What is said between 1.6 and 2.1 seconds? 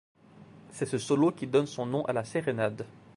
son nom